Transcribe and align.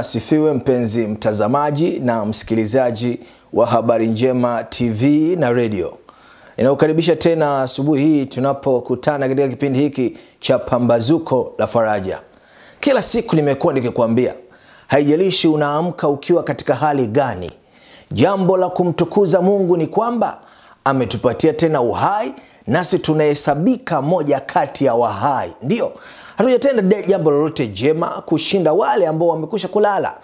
Asifiwe, 0.00 0.52
mpenzi 0.52 1.06
mtazamaji 1.06 1.98
na 2.00 2.24
msikilizaji 2.24 3.20
wa 3.52 3.66
Habari 3.66 4.06
Njema 4.06 4.64
TV 4.64 5.36
na 5.36 5.52
redio. 5.52 5.98
Ninakukaribisha 6.56 7.16
tena 7.16 7.62
asubuhi 7.62 8.02
hii 8.04 8.26
tunapokutana 8.26 9.28
katika 9.28 9.48
kipindi 9.48 9.78
hiki 9.78 10.16
cha 10.40 10.58
Pambazuko 10.58 11.54
la 11.58 11.66
Faraja. 11.66 12.18
Kila 12.80 13.02
siku 13.02 13.36
nimekuwa 13.36 13.72
nikikwambia, 13.74 14.34
haijalishi 14.86 15.48
unaamka 15.48 16.08
ukiwa 16.08 16.42
katika 16.42 16.74
hali 16.74 17.06
gani, 17.06 17.50
jambo 18.12 18.56
la 18.56 18.68
kumtukuza 18.68 19.42
Mungu 19.42 19.76
ni 19.76 19.86
kwamba 19.86 20.38
ametupatia 20.84 21.52
tena 21.52 21.80
uhai, 21.80 22.34
nasi 22.66 22.98
tunahesabika 22.98 24.02
moja 24.02 24.40
kati 24.40 24.84
ya 24.84 24.94
wahai. 24.94 25.52
Ndiyo, 25.62 25.92
hatujatenda 26.40 27.02
jambo 27.02 27.30
lolote 27.30 27.66
jema 27.66 28.06
kushinda 28.08 28.72
wale 28.72 29.06
ambao 29.06 29.28
wamekwisha 29.28 29.68
kulala. 29.68 30.14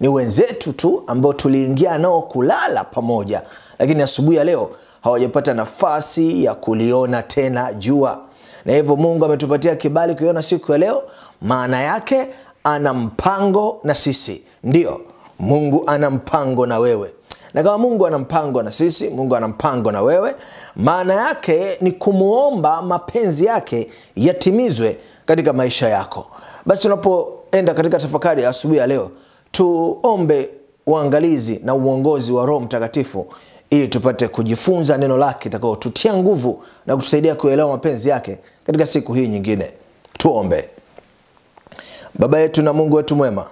Ni 0.00 0.08
wenzetu 0.08 0.72
tu 0.72 1.04
ambao 1.06 1.32
tuliingia 1.32 1.98
nao 1.98 2.22
kulala 2.22 2.84
pamoja, 2.84 3.42
lakini 3.78 4.02
asubuhi 4.02 4.36
ya 4.36 4.44
leo 4.44 4.70
hawajapata 5.02 5.54
nafasi 5.54 6.44
ya 6.44 6.54
kuliona 6.54 7.22
tena 7.22 7.72
jua, 7.72 8.18
na 8.64 8.72
hivyo 8.72 8.96
Mungu 8.96 9.24
ametupatia 9.24 9.76
kibali 9.76 10.14
kuiona 10.14 10.42
siku 10.42 10.72
ya 10.72 10.78
leo. 10.78 11.02
Maana 11.42 11.80
yake 11.80 12.26
ana 12.64 12.94
mpango 12.94 13.80
na 13.84 13.94
sisi. 13.94 14.42
Ndiyo, 14.64 15.00
Mungu 15.38 15.84
ana 15.86 16.10
mpango 16.10 16.66
na 16.66 16.78
wewe 16.78 17.12
na 17.54 17.62
kama 17.62 17.78
Mungu 17.78 18.06
ana 18.06 18.18
mpango 18.18 18.62
na 18.62 18.72
sisi, 18.72 19.08
Mungu 19.10 19.36
ana 19.36 19.48
mpango 19.48 19.92
na 19.92 20.02
wewe, 20.02 20.34
maana 20.76 21.14
yake 21.14 21.76
ni 21.80 21.92
kumwomba 21.92 22.82
mapenzi 22.82 23.44
yake 23.44 23.88
yatimizwe 24.16 24.98
katika 25.26 25.52
maisha 25.52 25.88
yako. 25.88 26.26
Basi 26.66 26.82
tunapoenda 26.82 27.74
katika 27.74 27.98
tafakari 27.98 28.44
asubuhi 28.44 28.78
ya 28.78 28.86
leo, 28.86 29.10
tuombe 29.52 30.48
uangalizi 30.86 31.60
na 31.64 31.74
uongozi 31.74 32.32
wa 32.32 32.46
Roho 32.46 32.60
Mtakatifu 32.60 33.26
ili 33.70 33.88
tupate 33.88 34.28
kujifunza 34.28 34.98
neno 34.98 35.16
lake 35.16 35.48
itakayotutia 35.48 36.16
nguvu 36.16 36.62
na 36.86 36.96
kutusaidia 36.96 37.34
kuelewa 37.34 37.68
mapenzi 37.68 38.08
yake 38.08 38.38
katika 38.66 38.86
siku 38.86 39.14
hii 39.14 39.28
nyingine. 39.28 39.72
Tuombe. 40.18 40.68
Baba 42.18 42.38
yetu 42.38 42.62
na 42.62 42.72
Mungu 42.72 42.96
wetu 42.96 43.16
mwema, 43.16 43.46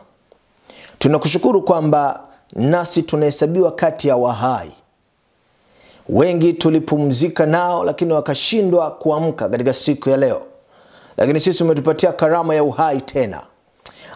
tunakushukuru 0.98 1.62
kwamba 1.62 2.20
nasi 2.52 3.02
tunahesabiwa 3.02 3.72
kati 3.72 4.08
ya 4.08 4.16
wahai. 4.16 4.72
Wengi 6.08 6.52
tulipumzika 6.52 7.46
nao, 7.46 7.84
lakini 7.84 8.12
wakashindwa 8.12 8.90
kuamka 8.90 9.48
katika 9.48 9.74
siku 9.74 10.08
ya 10.10 10.16
leo, 10.16 10.40
lakini 11.16 11.40
sisi 11.40 11.64
umetupatia 11.64 12.12
karama 12.12 12.54
ya 12.54 12.64
uhai 12.64 13.00
tena. 13.00 13.40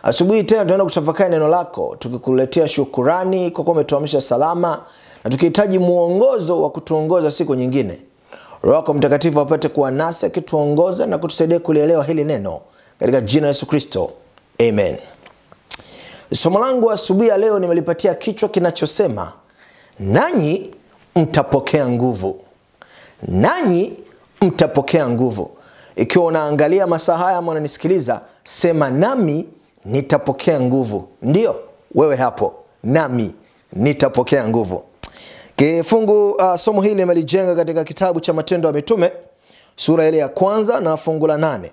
Asubuhi 0.03 0.45
tena 0.45 0.61
tunaenda 0.63 0.85
kutafakari 0.85 1.31
neno 1.31 1.49
lako, 1.49 1.97
tukikuletea 1.99 2.69
shukurani 2.69 3.51
kwa 3.51 3.65
kuwa 3.65 3.75
umetuamsha 3.77 4.21
salama, 4.21 4.85
na 5.25 5.31
tukihitaji 5.31 5.79
mwongozo 5.79 6.63
wa 6.63 6.71
kutuongoza 6.71 7.31
siku 7.31 7.55
nyingine. 7.55 8.03
Roho 8.63 8.95
Mtakatifu 8.95 9.41
apate 9.41 9.69
kuwa 9.69 9.91
nasi 9.91 10.27
akituongoza 10.27 11.07
na 11.07 11.19
kutusaidia 11.19 11.59
kulielewa 11.59 12.05
hili 12.05 12.25
neno, 12.25 12.61
katika 13.01 13.21
jina 13.21 13.47
Yesu 13.47 13.67
Kristo, 13.67 14.11
amen. 14.69 14.97
Somo 16.35 16.59
langu 16.59 16.91
asubuhi 16.91 17.29
ya 17.29 17.37
leo 17.39 17.59
nimelipatia 17.59 18.15
kichwa 18.15 18.49
kinachosema 18.49 19.33
nanyi 19.99 20.75
mtapokea 21.17 21.89
nguvu, 21.89 22.41
nanyi 23.29 23.93
mtapokea 24.41 25.09
nguvu. 25.09 25.51
Ikiwa 25.97 26.25
unaangalia 26.27 26.87
masaa 26.87 27.17
haya 27.17 27.39
ama 27.39 27.51
unanisikiliza, 27.53 28.21
sema 28.45 28.91
nami 28.91 29.49
nitapokea 29.85 30.61
nguvu. 30.61 31.09
Ndiyo 31.23 31.61
wewe 31.95 32.17
hapo, 32.17 32.55
nami 32.85 33.35
nitapokea 33.73 34.49
nguvu. 34.49 34.83
Kifungu 35.57 36.31
uh, 36.31 36.55
somo 36.57 36.83
hili 36.83 36.95
nimelijenga 36.95 37.55
katika 37.55 37.85
kitabu 37.85 38.21
cha 38.21 38.33
Matendo 38.33 38.69
ya 38.69 38.75
Mitume 38.75 39.13
sura 39.77 40.09
ile 40.09 40.19
ya 40.19 40.29
kwanza 40.29 40.81
na 40.81 40.97
fungu 40.97 41.27
la 41.27 41.37
nane. 41.39 41.73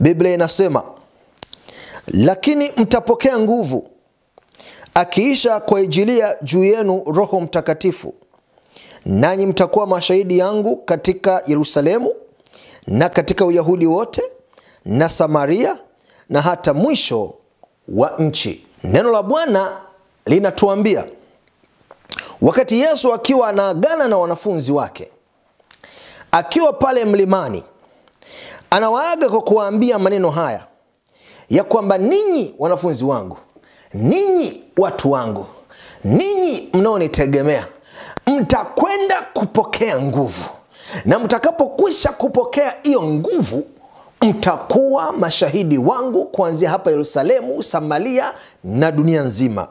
Biblia 0.00 0.34
inasema 0.34 0.82
lakini 2.12 2.72
mtapokea 2.76 3.38
nguvu 3.38 3.88
akiisha 4.94 5.60
kuajilia 5.60 6.36
juu 6.42 6.64
yenu 6.64 7.04
Roho 7.06 7.40
Mtakatifu, 7.40 8.14
nanyi 9.06 9.46
mtakuwa 9.46 9.86
mashahidi 9.86 10.38
yangu 10.38 10.76
katika 10.76 11.42
Yerusalemu 11.46 12.12
na 12.86 13.08
katika 13.08 13.44
Uyahudi 13.46 13.86
wote 13.86 14.22
na 14.84 15.08
Samaria 15.08 15.78
na 16.28 16.40
hata 16.40 16.74
mwisho 16.74 17.34
wa 17.88 18.14
nchi. 18.18 18.66
Neno 18.84 19.12
la 19.12 19.22
Bwana 19.22 19.76
linatuambia 20.26 21.04
wakati 22.42 22.80
Yesu 22.80 23.14
akiwa 23.14 23.48
anaagana 23.48 24.08
na 24.08 24.18
wanafunzi 24.18 24.72
wake, 24.72 25.10
akiwa 26.32 26.72
pale 26.72 27.04
mlimani, 27.04 27.64
anawaaga 28.70 29.28
kwa 29.28 29.40
kuwaambia 29.42 29.98
maneno 29.98 30.30
haya 30.30 30.66
ya 31.50 31.64
kwamba 31.64 31.98
ninyi 31.98 32.54
wanafunzi 32.58 33.04
wangu, 33.04 33.36
ninyi 33.94 34.64
watu 34.76 35.10
wangu, 35.10 35.46
ninyi 36.04 36.68
mnaonitegemea, 36.72 37.66
mtakwenda 38.26 39.22
kupokea 39.34 40.02
nguvu, 40.02 40.44
na 41.04 41.18
mtakapokwisha 41.18 42.12
kupokea 42.12 42.74
hiyo 42.82 43.02
nguvu, 43.02 43.66
mtakuwa 44.22 45.12
mashahidi 45.12 45.78
wangu 45.78 46.24
kuanzia 46.24 46.70
hapa 46.70 46.90
Yerusalemu, 46.90 47.62
Samaria 47.62 48.32
na 48.64 48.92
dunia 48.92 49.22
nzima. 49.22 49.68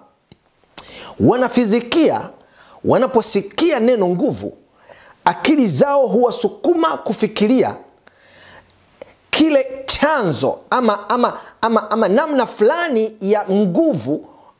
Wanafizikia 1.19 2.29
wanaposikia 2.85 3.79
neno 3.79 4.07
nguvu, 4.09 4.57
akili 5.25 5.67
zao 5.67 6.07
huwasukuma 6.07 6.97
kufikiria 6.97 7.75
kile 9.33 9.67
chanzo 9.85 10.59
ama, 10.69 11.09
ama, 11.09 11.37
ama, 11.61 11.91
ama 11.91 12.07
namna 12.07 12.45
fulani 12.45 13.17
ya 13.21 13.45
nguvu 13.51 14.13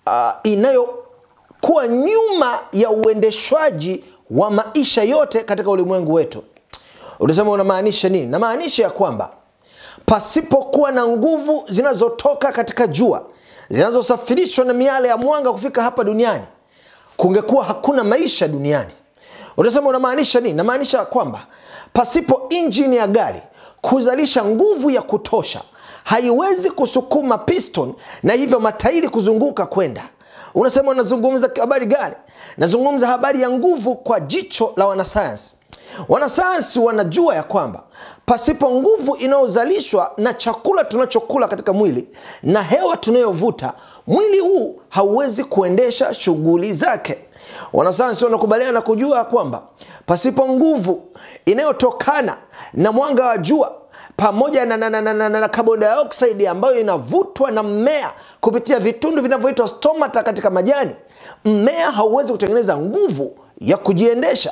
uh, 0.08 0.32
inayokuwa 0.44 1.88
nyuma 1.88 2.60
ya 2.72 2.90
uendeshwaji 2.90 4.04
wa 4.32 4.52
maisha 4.52 5.04
yote 5.04 5.42
katika 5.44 5.70
ulimwengu 5.72 6.14
wetu. 6.14 6.44
Unasema 7.20 7.52
unamaanisha 7.52 8.10
nini? 8.10 8.26
Namaanisha 8.28 8.84
ya 8.84 8.90
kwamba 8.90 9.30
pasipokuwa 10.06 10.92
na 10.92 11.08
nguvu 11.08 11.64
zinazotoka 11.70 12.52
katika 12.52 12.88
jua 12.88 13.26
zinazosafirishwa 13.70 14.66
na 14.66 14.74
miale 14.74 15.08
ya 15.08 15.18
mwanga 15.18 15.52
kufika 15.52 15.84
hapa 15.84 16.04
duniani, 16.04 16.44
kungekuwa 17.18 17.64
hakuna 17.66 18.04
maisha 18.04 18.48
duniani. 18.48 18.92
Utasema 19.58 19.90
unamaanisha 19.90 20.40
nini? 20.40 20.54
Namaanisha 20.54 21.06
kwamba 21.06 21.46
pasipo 21.94 22.46
injini 22.50 22.96
ya 22.96 23.08
gari 23.08 23.42
kuzalisha 23.84 24.46
nguvu 24.46 24.90
ya 24.92 25.02
kutosha 25.02 25.62
haiwezi 26.04 26.70
kusukuma 26.70 27.38
piston 27.38 27.94
na 28.24 28.34
hivyo 28.34 28.60
matairi 28.60 29.10
kuzunguka 29.10 29.66
kwenda. 29.66 30.10
Unasema 30.56 30.92
unazungumza 30.92 31.50
habari 31.60 31.86
gani? 31.86 32.16
Nazungumza 32.58 33.08
habari 33.08 33.42
ya 33.42 33.50
nguvu 33.50 33.96
kwa 33.96 34.20
jicho 34.20 34.74
la 34.76 34.86
wanasayansi. 34.88 35.56
Wanasayansi 36.10 36.80
wanajua 36.80 37.36
ya 37.36 37.44
kwamba 37.44 37.84
pasipo 38.26 38.72
nguvu 38.72 39.16
inayozalishwa 39.16 40.12
na 40.18 40.34
chakula 40.34 40.84
tunachokula 40.84 41.48
katika 41.48 41.74
mwili 41.74 42.08
na 42.44 42.64
hewa 42.64 42.98
tunayovuta, 42.98 43.74
mwili 44.08 44.40
huu 44.40 44.82
hauwezi 44.90 45.44
kuendesha 45.44 46.14
shughuli 46.14 46.74
zake. 46.74 47.18
Wanasayansi 47.74 48.26
wanakubaliana 48.26 48.72
na 48.74 48.82
kujua 48.82 49.26
kwamba 49.26 49.62
pasipo 50.06 50.48
nguvu 50.50 51.04
inayotokana 51.46 52.38
na 52.74 52.92
mwanga 52.92 53.26
wa 53.26 53.38
jua 53.38 53.76
pamoja 54.24 54.66
na, 54.66 54.78
na, 54.78 54.90
na, 54.90 55.02
na, 55.02 55.14
na, 55.14 55.30
na 55.30 55.50
carbon 55.50 55.80
dioxide 55.80 56.48
ambayo 56.50 56.80
inavutwa 56.80 57.52
na 57.52 57.64
mmea 57.64 58.12
kupitia 58.42 58.80
vitundu 58.80 59.22
vinavyoitwa 59.22 59.68
stomata 59.68 60.24
katika 60.24 60.50
majani, 60.50 60.96
mmea 61.46 61.92
hauwezi 61.92 62.32
kutengeneza 62.32 62.78
nguvu 62.78 63.36
ya 63.62 63.78
kujiendesha. 63.78 64.52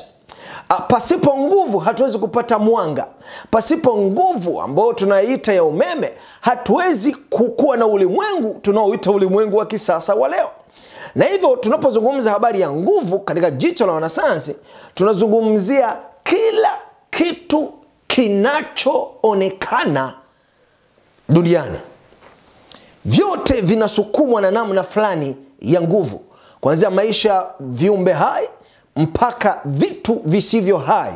Pasipo 0.87 1.37
nguvu 1.37 1.79
hatuwezi 1.79 2.17
kupata 2.17 2.59
mwanga. 2.59 3.07
Pasipo 3.51 3.97
nguvu 3.97 4.61
ambayo 4.61 4.93
tunaita 4.93 5.53
ya 5.53 5.63
umeme, 5.63 6.11
hatuwezi 6.41 7.13
kukuwa 7.29 7.77
na 7.77 7.85
ulimwengu 7.87 8.59
tunaoita 8.61 9.11
ulimwengu 9.11 9.57
wa 9.57 9.65
kisasa 9.65 10.15
wa 10.15 10.29
leo 10.29 10.49
na 11.15 11.25
hivyo 11.25 11.55
tunapozungumza 11.55 12.31
habari 12.31 12.61
ya 12.61 12.71
nguvu 12.71 13.19
katika 13.19 13.51
jicho 13.51 13.87
la 13.87 13.93
wanasayansi, 13.93 14.55
tunazungumzia 14.95 15.95
kila 16.23 16.69
kitu 17.11 17.73
kinachoonekana 18.11 20.13
duniani. 21.29 21.77
Vyote 23.05 23.61
vinasukumwa 23.61 24.41
na 24.41 24.51
namna 24.51 24.83
fulani 24.83 25.35
ya 25.61 25.81
nguvu, 25.81 26.21
kuanzia 26.61 26.89
maisha 26.89 27.45
viumbe 27.59 28.13
hai 28.13 28.49
mpaka 28.95 29.61
vitu 29.65 30.21
visivyo 30.25 30.77
hai. 30.77 31.13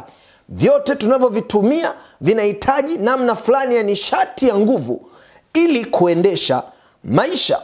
Vyote 0.49 0.95
tunavyovitumia 0.95 1.93
vinahitaji 2.21 2.97
namna 2.97 3.35
fulani 3.35 3.75
ya 3.75 3.83
nishati 3.83 4.47
ya 4.47 4.55
nguvu 4.55 5.09
ili 5.53 5.85
kuendesha 5.85 6.63
maisha 7.03 7.61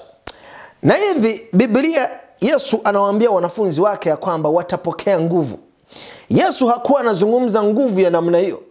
na 0.84 0.94
hivi 0.94 1.48
biblia 1.54 2.10
yesu 2.42 2.82
anawaambia 2.84 3.32
wanafunzi 3.32 3.82
wake 3.82 4.10
ya 4.10 4.18
kwamba 4.18 4.50
watapokea 4.50 5.20
nguvu 5.20 5.60
yesu 6.30 6.68
hakuwa 6.68 7.00
anazungumza 7.00 7.64
nguvu 7.64 8.00
ya 8.00 8.10
namna 8.10 8.38
hiyo 8.38 8.64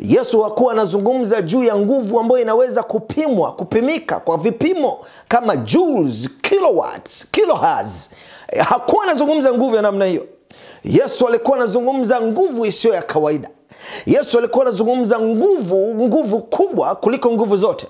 yesu 0.00 0.40
hakuwa 0.42 0.72
anazungumza 0.72 1.42
juu 1.42 1.64
ya 1.64 1.76
nguvu 1.76 2.20
ambayo 2.20 2.42
inaweza 2.42 2.82
kupimwa 2.82 3.52
kupimika 3.52 4.20
kwa 4.20 4.36
vipimo 4.36 4.98
kama 5.28 5.56
joules 5.56 6.28
kilowatts 6.42 7.26
kilohertz. 7.30 8.10
Hakuwa 8.68 9.04
anazungumza 9.04 9.52
nguvu 9.52 9.76
ya 9.76 9.82
namna 9.82 10.04
hiyo. 10.04 10.26
Yesu 10.84 11.28
alikuwa 11.28 11.56
anazungumza 11.56 12.20
nguvu 12.20 12.66
isiyo 12.66 12.94
ya 12.94 13.02
kawaida. 13.02 13.48
Yesu 14.06 14.38
alikuwa 14.38 14.64
anazungumza 14.66 15.18
nguvu 15.20 15.94
nguvu 15.94 16.40
kubwa 16.40 16.94
kuliko 16.94 17.30
nguvu 17.30 17.56
zote 17.56 17.86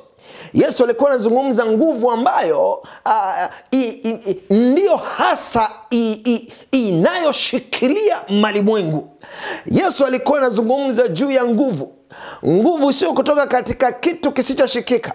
yesu 0.55 0.85
alikuwa 0.85 1.11
anazungumza 1.11 1.67
nguvu 1.67 2.11
ambayo 2.11 2.73
uh, 3.06 3.45
i, 3.71 3.81
i, 3.83 4.11
i, 4.51 4.55
ndiyo 4.55 4.97
hasa 4.97 5.71
inayoshikilia 6.73 8.17
malimwengu. 8.29 9.09
Yesu 9.67 10.05
alikuwa 10.06 10.39
anazungumza 10.39 11.09
juu 11.09 11.31
ya 11.31 11.45
nguvu. 11.45 11.93
Nguvu 12.47 12.93
sio 12.93 13.12
kutoka 13.12 13.47
katika 13.47 13.93
kitu 13.93 14.33
kisichoshikika 14.33 15.12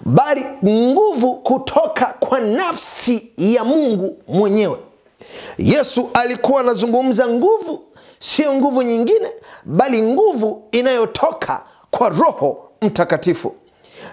bali 0.00 0.44
nguvu 0.64 1.34
kutoka 1.34 2.06
kwa 2.20 2.40
nafsi 2.40 3.32
ya 3.38 3.64
mungu 3.64 4.16
mwenyewe. 4.28 4.78
Yesu 5.58 6.10
alikuwa 6.14 6.60
anazungumza 6.60 7.28
nguvu 7.28 7.80
sio 8.18 8.54
nguvu 8.54 8.82
nyingine 8.82 9.28
bali 9.64 10.02
nguvu 10.02 10.62
inayotoka 10.72 11.62
kwa 11.90 12.08
roho 12.08 12.70
mtakatifu 12.82 13.54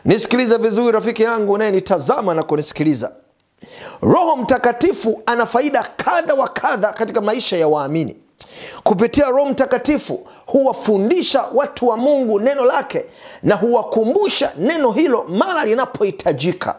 nisikilize 0.06 0.58
vizuri 0.58 0.92
rafiki 0.92 1.24
yangu 1.24 1.54
unayenitazama 1.54 2.34
na 2.34 2.44
kunisikiliza. 2.44 3.12
Roho 4.02 4.36
mtakatifu 4.38 5.22
ana 5.26 5.46
faida 5.46 5.84
kadha 5.98 6.34
wa 6.34 6.48
kadha 6.50 6.94
katika 6.94 7.22
maisha 7.22 7.58
ya 7.58 7.68
waamini. 7.68 8.16
Kupitia 8.84 9.30
roho 9.30 9.46
mtakatifu 9.46 10.28
huwafundisha 10.46 11.42
watu 11.54 11.88
wa 11.88 11.98
mungu 11.98 12.40
neno 12.40 12.66
lake 12.66 13.06
na 13.44 13.56
huwakumbusha 13.56 14.52
neno 14.58 14.92
hilo 14.92 15.24
mara 15.30 15.66
linapohitajika 15.66 16.76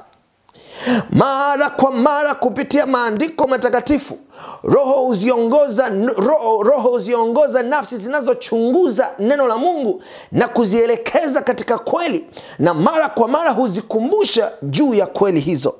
mara 1.10 1.70
kwa 1.70 1.90
mara 1.92 2.34
kupitia 2.34 2.86
maandiko 2.86 3.46
matakatifu 3.46 4.18
roho 4.62 4.92
huziongoza 4.92 5.88
roho, 6.16 6.62
roho 6.62 6.88
huziongoza 6.90 7.62
nafsi 7.62 7.96
zinazochunguza 7.96 9.10
neno 9.18 9.46
la 9.46 9.56
mungu 9.56 10.02
na 10.32 10.48
kuzielekeza 10.48 11.40
katika 11.42 11.78
kweli 11.78 12.26
na 12.58 12.74
mara 12.74 13.08
kwa 13.08 13.28
mara 13.28 13.50
huzikumbusha 13.50 14.52
juu 14.62 14.94
ya 14.94 15.06
kweli 15.06 15.40
hizo. 15.40 15.74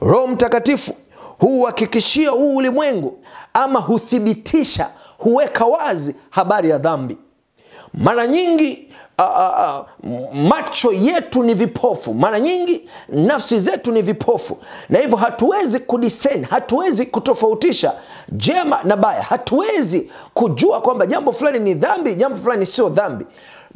Roho 0.00 0.26
mtakatifu 0.26 0.92
huuhakikishia 1.38 2.30
huu 2.30 2.56
ulimwengu 2.56 3.18
ama 3.54 3.80
huthibitisha 3.80 4.88
huweka 5.18 5.64
wazi 5.64 6.14
habari 6.30 6.70
ya 6.70 6.78
dhambi 6.78 7.18
mara 7.96 8.26
nyingi 8.26 8.88
uh, 9.18 9.24
uh, 9.24 10.34
macho 10.34 10.92
yetu 10.92 11.42
ni 11.42 11.54
vipofu. 11.54 12.14
Mara 12.14 12.40
nyingi 12.40 12.88
nafsi 13.08 13.60
zetu 13.60 13.92
ni 13.92 14.02
vipofu. 14.02 14.58
Na 14.88 14.98
hivyo 14.98 15.16
hatuwezi 15.16 15.78
kudisen 15.78 16.44
hatuwezi 16.44 17.06
kutofautisha 17.06 17.92
jema 18.32 18.78
na 18.84 18.96
baya. 18.96 19.22
Hatuwezi 19.22 20.10
kujua 20.34 20.80
kwamba 20.80 21.06
jambo 21.06 21.32
fulani 21.32 21.58
ni 21.58 21.74
dhambi 21.74 22.14
jambo 22.14 22.38
fulani 22.38 22.66
sio 22.66 22.88
dhambi. 22.88 23.26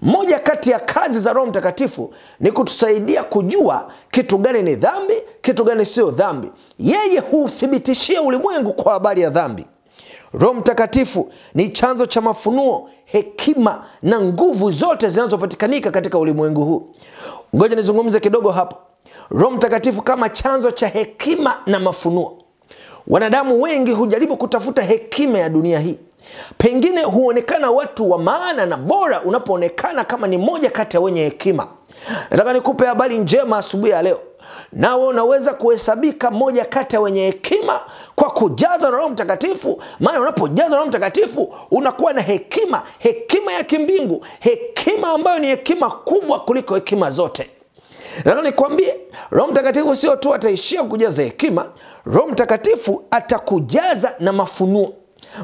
Moja 0.03 0.39
kati 0.39 0.71
ya 0.71 0.79
kazi 0.79 1.21
za 1.21 1.33
roho 1.33 1.47
mtakatifu 1.47 2.15
ni 2.41 2.53
kutusaidia 2.53 3.23
kujua 3.25 3.91
kitu 4.11 4.39
gani 4.39 4.63
ni 4.63 4.75
dhambi 4.77 5.15
kitu 5.43 5.65
gani 5.65 5.87
sio 5.87 6.11
dhambi. 6.11 6.51
Yeye 6.79 7.19
huthibitishia 7.21 8.23
ulimwengu 8.23 8.73
kwa 8.73 8.93
habari 8.93 9.23
ya 9.23 9.31
dhambi 9.31 9.67
roho 10.35 10.55
mtakatifu 10.55 11.33
ni 11.55 11.69
chanzo 11.69 12.07
cha 12.07 12.21
mafunuo 12.21 12.91
hekima 13.05 13.85
na 14.03 14.21
nguvu 14.21 14.71
zote 14.71 15.09
zinazopatikanika 15.09 15.91
katika 15.91 16.19
ulimwengu 16.19 16.65
huu. 16.65 16.95
Ngoja 17.57 17.77
nizungumze 17.77 18.21
kidogo 18.21 18.51
hapo. 18.51 18.77
Roho 19.31 19.51
mtakatifu 19.51 20.03
kama 20.03 20.29
chanzo 20.29 20.71
cha 20.71 20.87
hekima 20.89 21.57
na 21.67 21.81
mafunuo. 21.81 22.39
Wanadamu 23.09 23.63
wengi 23.63 23.93
hujaribu 23.93 24.37
kutafuta 24.37 24.83
hekima 24.83 25.39
ya 25.39 25.49
dunia 25.49 25.81
hii. 25.81 25.99
Pengine 26.59 27.03
huonekana 27.03 27.71
watu 27.71 28.11
wa 28.11 28.19
maana 28.19 28.67
na 28.67 28.77
bora 28.77 29.23
unapoonekana 29.23 30.05
kama 30.05 30.27
ni 30.27 30.39
moja 30.39 30.71
kati 30.71 30.97
ya 30.97 31.01
wenye 31.01 31.23
hekima. 31.25 31.67
Nataka 32.31 32.53
nikupe 32.53 32.87
habari 32.87 33.19
njema 33.19 33.59
asubuhi 33.59 33.91
ya 33.93 34.03
leo 34.03 34.21
nawe 34.73 35.07
unaweza 35.07 35.55
kuhesabika 35.55 36.31
moja 36.31 36.65
kati 36.65 36.97
ya 36.97 37.01
wenye 37.03 37.25
hekima 37.27 37.81
kwa 38.17 38.31
kujazwa 38.31 38.91
na 38.91 38.97
roho 38.97 39.09
mtakatifu. 39.09 39.83
Maana 40.01 40.21
unapojazwa 40.21 40.71
na 40.71 40.77
roho 40.77 40.89
mtakatifu 40.89 41.55
unakuwa 41.71 42.13
na 42.13 42.21
hekima 42.23 42.83
hekima 42.99 43.53
ya 43.53 43.65
kimbingu 43.65 44.27
hekima 44.41 45.09
ambayo 45.11 45.39
ni 45.39 45.47
hekima 45.47 45.91
kubwa 45.91 46.41
kuliko 46.41 46.75
hekima 46.75 47.11
zote. 47.11 47.51
Nataka 48.25 48.43
nikwambie 48.43 48.97
roho 49.31 49.51
mtakatifu 49.51 49.97
sio 49.97 50.17
tu 50.17 50.35
ataishia 50.35 50.83
kujaza 50.83 51.23
hekima 51.23 51.67
roho 52.07 52.27
mtakatifu 52.27 53.05
atakujaza 53.11 54.15
na 54.21 54.33
mafunuo. 54.33 54.93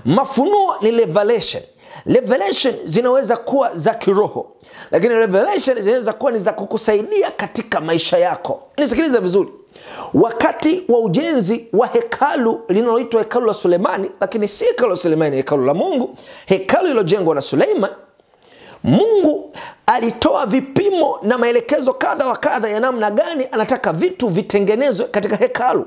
Mafunuo 0.05 0.77
ni 0.81 0.91
revelation 0.91 1.63
revelation 2.07 2.75
zinaweza 2.85 3.37
kuwa 3.37 3.77
za 3.77 3.95
kiroho 3.95 4.53
lakini 4.91 5.15
revelation 5.15 5.83
zinaweza 5.83 6.13
kuwa 6.13 6.33
ni 6.33 6.39
za 6.39 6.53
kukusaidia 6.53 7.31
katika 7.31 7.81
maisha 7.81 8.19
yako. 8.19 8.63
Nisikilize 8.79 9.19
vizuri. 9.19 9.49
Wakati 10.15 10.85
wa 10.89 11.01
ujenzi 11.01 11.67
wa 11.73 11.87
hekalu 11.87 12.61
linaloitwa 12.69 13.21
hekalu 13.21 13.47
la 13.47 13.55
sulemani 13.55 14.11
lakini 14.21 14.49
si 14.49 14.65
hekalu 14.65 14.91
la 14.91 14.97
sulemani 14.97 15.37
hekalu 15.37 15.65
la 15.65 15.75
mungu 15.75 16.15
hekalu 16.47 16.89
lilojengwa 16.89 17.35
na 17.35 17.41
suleiman 17.41 17.91
mungu 18.85 19.53
alitoa 19.87 20.47
vipimo 20.47 21.19
na 21.23 21.39
maelekezo 21.39 21.95
kadha 21.95 22.27
wa 22.27 22.37
kadha 22.37 22.69
ya 22.69 22.81
namna 22.81 23.11
gani 23.11 23.49
anataka 23.53 23.93
vitu 23.93 24.29
vitengenezwe 24.29 25.07
katika 25.07 25.37
hekalu 25.37 25.87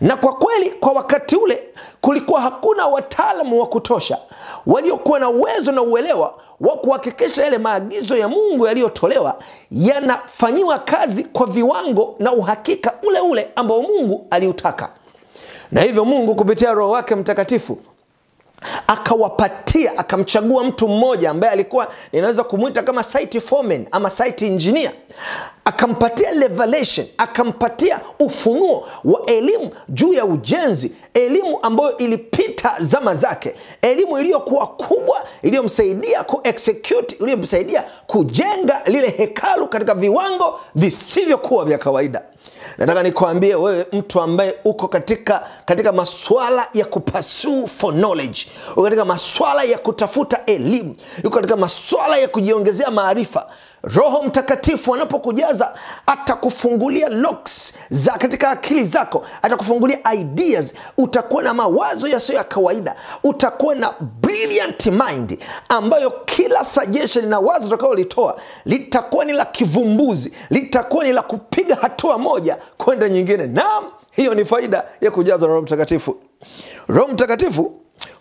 na 0.00 0.16
kwa 0.16 0.32
kweli 0.32 0.70
kwa 0.70 0.92
wakati 0.92 1.36
ule 1.36 1.62
kulikuwa 2.00 2.40
hakuna 2.40 2.86
wataalamu 2.86 3.60
wa 3.60 3.66
kutosha 3.66 4.18
waliokuwa 4.66 5.18
na 5.18 5.28
uwezo 5.30 5.72
na 5.72 5.82
uelewa 5.82 6.34
wa 6.60 6.76
kuhakikisha 6.76 7.42
yale 7.42 7.58
maagizo 7.58 8.16
ya 8.16 8.28
mungu 8.28 8.66
yaliyotolewa 8.66 9.38
yanafanyiwa 9.70 10.78
kazi 10.78 11.24
kwa 11.24 11.46
viwango 11.46 12.14
na 12.18 12.32
uhakika 12.32 12.92
ule 13.08 13.20
ule 13.20 13.48
ambao 13.56 13.82
mungu 13.82 14.26
aliutaka. 14.30 14.88
Na 15.72 15.80
hivyo 15.82 16.04
mungu 16.04 16.34
kupitia 16.34 16.72
roho 16.72 16.90
wake 16.90 17.14
mtakatifu 17.14 17.78
akawapatia 18.86 19.98
akamchagua 19.98 20.64
mtu 20.64 20.88
mmoja 20.88 21.30
ambaye 21.30 21.52
alikuwa 21.52 21.92
ninaweza 22.12 22.44
kumwita 22.44 22.82
kama 22.82 23.02
site 23.02 23.40
foreman 23.40 23.86
ama 23.90 24.10
site 24.10 24.46
engineer. 24.46 24.92
Akampatia 25.64 26.30
revelation 26.30 27.06
akampatia 27.18 28.00
ufunuo 28.20 28.88
wa 29.04 29.26
elimu 29.26 29.70
juu 29.88 30.12
ya 30.12 30.24
ujenzi 30.24 30.92
elimu 31.14 31.58
ambayo 31.62 31.96
ilipita 31.96 32.74
zama 32.80 33.14
zake 33.14 33.54
elimu 33.82 34.18
iliyokuwa 34.18 34.66
kubwa 34.66 35.16
iliyomsaidia 35.42 36.22
kuexecute 36.24 37.16
iliyomsaidia 37.20 37.84
kujenga 38.06 38.82
lile 38.86 39.08
hekalu 39.08 39.68
katika 39.68 39.94
viwango 39.94 40.60
visivyokuwa 40.74 41.64
vya 41.64 41.78
kawaida 41.78 42.22
nataka 42.78 43.02
nikwambie 43.02 43.54
wewe 43.54 43.86
mtu 43.92 44.20
ambaye 44.20 44.54
uko 44.64 44.88
katika 44.88 45.46
katika 45.64 45.92
maswala 45.92 46.68
ya 46.74 46.84
kupasuu 46.84 47.66
for 47.66 47.94
knowledge 47.94 48.46
uko 48.72 48.82
katika 48.82 49.04
maswala 49.04 49.62
ya 49.64 49.78
kutafuta 49.78 50.44
elimu 50.46 50.96
uko 51.24 51.30
katika 51.36 51.56
maswala 51.56 52.16
ya 52.18 52.28
kujiongezea 52.28 52.90
maarifa 52.90 53.46
roho 53.84 54.22
mtakatifu 54.22 54.94
anapokujaza 54.94 55.74
atakufungulia 56.06 57.08
locks 57.08 57.72
za 57.90 58.12
katika 58.12 58.50
akili 58.50 58.84
zako 58.84 59.24
atakufungulia 59.42 60.14
ideas. 60.14 60.74
Utakuwa 60.98 61.42
na 61.42 61.54
mawazo 61.54 62.08
yasiyo 62.08 62.38
ya 62.38 62.44
kawaida. 62.44 62.96
Utakuwa 63.24 63.74
na 63.74 63.94
brilliant 64.20 64.86
mind 64.86 65.38
ambayo 65.68 66.10
kila 66.10 66.64
suggestion 66.64 67.28
na 67.28 67.40
wazo 67.40 67.66
utakaolitoa 67.66 68.40
litakuwa 68.64 69.24
ni 69.24 69.32
la 69.32 69.44
kivumbuzi 69.44 70.32
litakuwa 70.50 71.04
ni 71.04 71.12
la 71.12 71.22
kupiga 71.22 71.76
hatua 71.76 72.18
moja 72.18 72.58
kwenda 72.78 73.08
nyingine. 73.08 73.46
Naam 73.46 73.84
hiyo 74.10 74.34
ni 74.34 74.44
faida 74.44 74.84
ya 75.00 75.10
kujazwa 75.10 75.48
na 75.48 75.54
roho 75.54 75.62
mtakatifu. 75.62 76.16
Roho 76.88 77.08
mtakatifu 77.12 77.72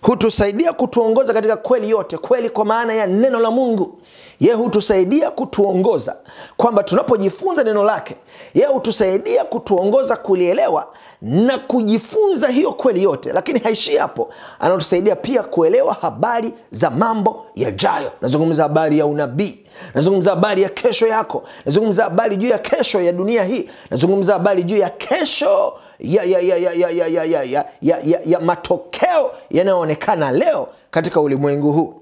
hutusaidia 0.04 0.74
kutuongoza 0.74 1.34
katika 1.34 1.58
kweli 1.58 1.90
yote 1.90 2.18
kweli 2.18 2.50
kwa 2.50 2.66
maana 2.66 2.94
ya 2.94 3.08
neno 3.08 3.40
la 3.40 3.52
mungu. 3.52 4.00
Yeye 4.40 4.54
hutusaidia 4.56 5.32
kutuongoza 5.32 6.16
kwamba 6.58 6.84
tunapojifunza 6.84 7.64
neno 7.64 7.84
lake 7.84 8.16
yeye 8.54 8.68
hutusaidia 8.68 9.44
kutuongoza 9.44 10.16
kulielewa 10.16 10.88
na 11.22 11.58
kujifunza 11.58 12.48
hiyo 12.48 12.72
kweli 12.72 13.04
yote. 13.04 13.34
Lakini 13.34 13.60
haishii 13.60 13.98
hapo 13.98 14.30
anatusaidia 14.60 15.16
pia 15.16 15.44
kuelewa 15.44 15.94
habari 15.94 16.54
za 16.72 16.90
mambo 16.90 17.46
yajayo. 17.56 18.12
Nazungumza 18.22 18.64
habari 18.64 19.00
ya 19.00 19.06
unabii 19.06 19.60
nazungumza 19.96 20.30
habari 20.30 20.62
ya 20.62 20.70
kesho 20.70 21.08
yako 21.08 21.44
nazungumza 21.66 22.04
habari 22.04 22.38
juu 22.38 22.48
ya 22.48 22.58
kesho 22.58 23.02
ya 23.02 23.12
dunia 23.12 23.44
hii 23.44 23.70
nazungumza 23.92 24.34
habari 24.34 24.64
juu 24.64 24.78
ya 24.78 24.90
kesho 24.90 25.74
ya, 26.04 26.24
ya, 26.24 26.40
ya, 26.40 26.58
ya, 26.58 26.72
ya, 26.72 26.90
ya, 26.90 27.24
ya, 27.24 27.44
ya, 27.44 27.66
ya, 27.82 28.20
ya, 28.26 28.40
matokeo 28.40 29.32
yanayoonekana 29.50 30.32
leo 30.32 30.68
katika 30.92 31.22
ulimwengu 31.22 31.72
huu 31.74 32.02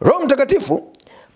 roho 0.00 0.20
mtakatifu 0.24 0.82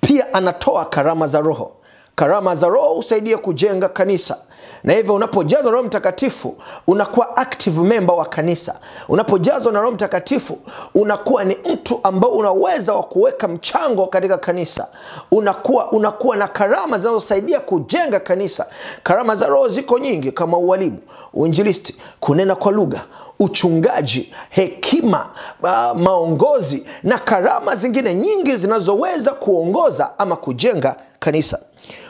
pia 0.01 0.35
anatoa 0.35 0.85
karama 0.85 1.27
za 1.27 1.41
roho 1.41 1.73
karama 2.15 2.57
za 2.57 2.69
roho 2.69 2.95
husaidia 2.95 3.39
kujenga 3.39 3.89
kanisa 3.89 4.39
na 4.87 4.93
hivyo 4.93 5.15
unapojazwa 5.15 5.73
roho 5.73 5.85
mtakatifu 5.85 6.55
unakuwa 6.87 7.37
active 7.37 7.81
member 7.83 8.17
wa 8.17 8.25
kanisa. 8.25 8.81
Unapojazwa 9.09 9.73
na 9.73 9.81
roho 9.81 9.93
mtakatifu 9.93 10.59
unakuwa 10.95 11.45
ni 11.45 11.57
mtu 11.73 12.01
ambao 12.03 12.31
unaweza 12.31 12.93
wa 12.93 13.03
kuweka 13.03 13.49
mchango 13.49 14.07
katika 14.07 14.39
kanisa. 14.39 14.89
Unakuwa 15.31 15.93
unakuwa 15.93 16.37
na 16.37 16.49
karama 16.49 16.99
zinazosaidia 16.99 17.61
kujenga 17.61 18.21
kanisa. 18.21 18.67
Karama 19.03 19.35
za 19.37 19.47
roho 19.47 19.69
ziko 19.69 19.99
nyingi 19.99 20.33
kama 20.33 20.59
ualimu 20.59 20.99
uinjilisti 21.35 21.97
kunena 22.21 22.55
kwa 22.55 22.73
lugha 22.73 23.05
uchungaji 23.39 24.33
hekima 24.51 25.29
uh, 25.63 26.01
maongozi 26.01 26.87
na 27.03 27.19
karama 27.19 27.77
zingine 27.77 28.15
nyingi 28.15 28.57
zinazoweza 28.57 29.31
kuongoza 29.33 30.19
ama 30.19 30.37
kujenga 30.37 30.97
kanisa 31.19 31.59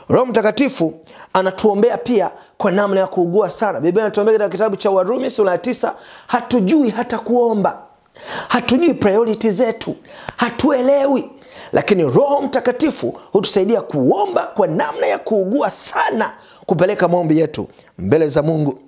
roho 0.09 0.27
mtakatifu 0.27 0.95
anatuombea 1.33 1.99
pia 1.99 2.31
kwa 2.59 2.73
namna 2.73 3.01
ya 3.01 3.07
kuugua 3.07 3.51
sana. 3.51 3.81
Biblia 3.81 4.05
inatuombea 4.05 4.33
katika 4.39 4.49
kitabu 4.57 4.77
cha 4.77 4.91
warumi 4.91 5.31
sura 5.31 5.53
ya 5.53 5.59
tisa 5.59 5.95
hatujui 6.27 6.91
hata 6.91 7.19
kuomba. 7.19 7.83
Hatujui 8.49 8.95
priority 8.95 9.51
zetu. 9.51 9.97
Hatuelewi. 10.37 11.31
Lakini 11.73 12.03
roho 12.03 12.43
mtakatifu 12.43 13.15
hutusaidia 13.33 13.81
kuomba 13.81 14.43
kwa 14.43 14.67
namna 14.67 15.07
ya 15.07 15.19
kuugua 15.19 15.71
sana 15.71 16.33
kupeleka 16.67 17.09
maombi 17.09 17.39
yetu 17.39 17.69
mbele 17.99 18.29
za 18.29 18.43
mungu. 18.43 18.79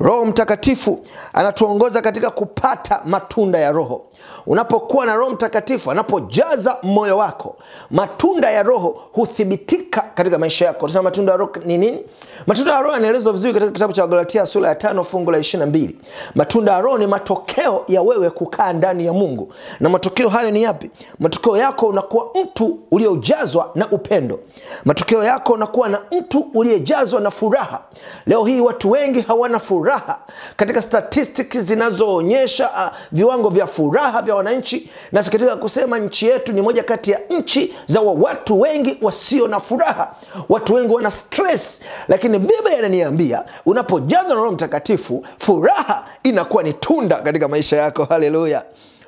Roho 0.00 0.24
mtakatifu 0.26 1.00
anatuongoza 1.32 2.02
katika 2.02 2.30
kupata 2.30 3.00
matunda 3.04 3.58
ya 3.58 3.72
roho 3.72 4.04
unapokuwa 4.46 5.06
na 5.06 5.14
roho 5.14 5.30
mtakatifu 5.30 5.90
anapojaza 5.90 6.76
moyo 6.82 7.18
wako 7.18 7.56
matunda 7.90 8.50
ya 8.50 8.62
roho 8.62 9.00
huthibitika 9.12 10.04
katika 10.14 10.38
maisha 10.38 10.64
yako. 10.64 10.78
Tunasema 10.80 11.02
matunda 11.02 11.32
ya 11.32 11.38
roho 11.38 11.52
ni 11.64 11.78
nini? 11.78 12.00
Matunda 12.46 12.72
ya 12.72 12.80
roho 12.80 12.94
yanaelezwa 12.94 13.32
vizuri 13.32 13.52
katika 13.52 13.70
kitabu 13.72 13.92
cha 13.92 14.02
wagalatia 14.02 14.46
sura 14.46 14.68
ya 14.68 14.74
tano 14.74 15.04
fungu 15.04 15.30
la 15.30 15.38
ishirina 15.38 15.66
mbili. 15.66 15.96
Matunda 16.34 16.72
ya 16.72 16.80
roho 16.80 16.98
ni 16.98 17.06
matokeo 17.06 17.84
ya 17.88 18.02
wewe 18.02 18.30
kukaa 18.30 18.72
ndani 18.72 19.06
ya 19.06 19.12
mungu. 19.12 19.52
Na 19.80 19.88
matokeo 19.88 20.28
hayo 20.28 20.50
ni 20.50 20.62
yapi? 20.62 20.90
Matokeo 21.18 21.56
yako 21.56 21.86
unakuwa 21.86 22.26
mtu 22.42 22.78
uliojazwa 22.90 23.70
na 23.74 23.90
upendo. 23.90 24.38
Matokeo 24.84 25.24
yako 25.24 25.52
unakuwa 25.52 25.88
na 25.88 26.00
mtu 26.18 26.46
uliyejazwa 26.54 27.20
na 27.20 27.30
furaha. 27.30 27.80
Leo 28.26 28.44
hii 28.44 28.60
watu 28.60 28.90
wengi 28.90 29.20
hawana 29.20 29.58
furaha 29.58 30.18
katika 30.56 30.82
statistiki 30.82 31.60
zinazoonyesha 31.60 32.70
uh, 32.70 32.98
viwango 33.12 33.48
vya 33.48 33.66
furaha 33.66 34.05
vya 34.22 34.34
wananchi. 34.34 34.90
Nasikitika 35.12 35.56
kusema 35.56 35.98
nchi 35.98 36.26
yetu 36.26 36.52
ni 36.52 36.62
moja 36.62 36.82
kati 36.82 37.10
ya 37.10 37.20
nchi 37.30 37.74
za 37.86 38.00
wa 38.00 38.12
watu 38.12 38.60
wengi 38.60 38.98
wasio 39.02 39.48
na 39.48 39.60
furaha. 39.60 40.14
Watu 40.48 40.74
wengi 40.74 40.94
wana 40.94 41.10
stress. 41.10 41.80
Lakini 42.08 42.38
biblia 42.38 42.78
inaniambia 42.78 43.44
unapojazwa 43.66 44.28
na 44.28 44.40
roho 44.40 44.52
mtakatifu 44.52 45.26
furaha 45.38 46.04
inakuwa 46.22 46.62
ni 46.62 46.72
tunda 46.72 47.16
katika 47.16 47.48
maisha 47.48 47.76
yako. 47.76 48.04
Haleluya 48.04 48.64